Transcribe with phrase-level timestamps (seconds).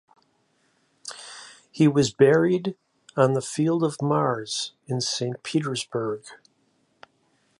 [1.71, 2.75] He was buried
[3.15, 6.23] on the Field of Mars in Saint Petersburg.